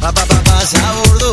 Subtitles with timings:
[0.00, 1.32] Pa, pa, pa, pasa a bordo.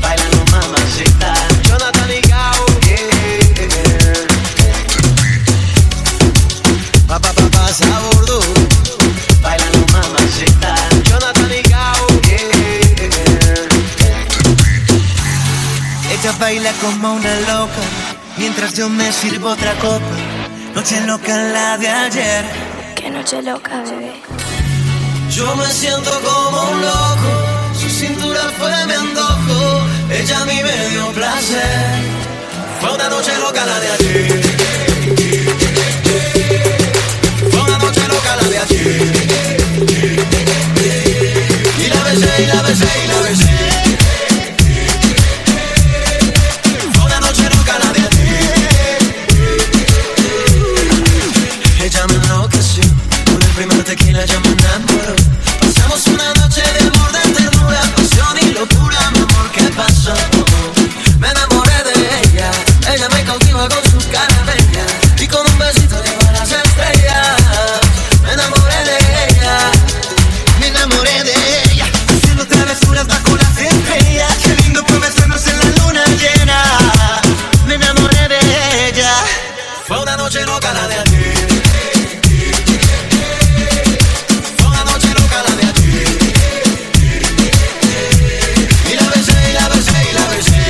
[0.00, 1.34] Bailando mamacita.
[1.66, 2.66] Jonathan y Gao.
[2.86, 4.26] Yeah.
[7.08, 8.40] Pa, pa, pa, pasa a bordo.
[9.42, 10.74] Bailando mamacita.
[11.02, 12.06] Jonathan y Gao.
[12.22, 13.68] Yeah.
[16.12, 17.82] Ella baila como una loca,
[18.36, 20.16] mientras yo me sirvo otra copa.
[20.76, 22.69] Noche loca la de ayer.
[23.00, 24.12] Qué noche loca, bebé.
[25.30, 27.30] Yo me siento como un loco,
[27.72, 31.98] su cintura fue mi antojo, ella a mí me dio placer.
[32.78, 34.42] Fue una noche loca la de ayer.
[37.50, 39.12] Fue una noche loca la de ayer.
[41.78, 43.19] Y la besé, y la besé, y la
[80.30, 81.34] noche loca la de ayer.
[84.56, 86.08] Fue una noche loca la de ayer.
[88.88, 90.62] Y la besé, y la besé, y la besé.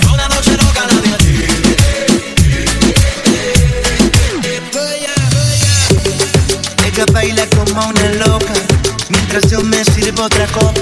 [0.00, 1.50] Fue una noche loca la de ayer.
[6.86, 8.54] Ella baila como una loca,
[9.10, 10.80] mientras yo me sirvo otra copa.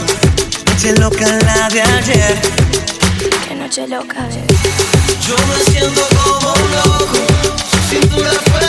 [0.67, 2.41] Noche loca la de ayer.
[3.49, 5.00] Qué noche loca, bebé.
[5.21, 7.19] Yo me siento como un loco,
[7.71, 8.61] su cintura fue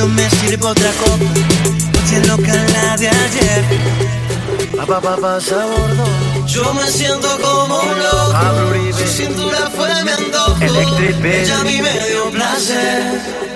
[0.00, 1.24] yo me sirvo otra copa.
[1.92, 3.64] Noche loca la de ayer.
[4.76, 6.06] pa pa pa pasa a bordo.
[6.46, 11.82] Yo me siento como un loco, su cintura fue mi antojo, Electric ella a mí
[11.82, 13.49] me dio placer.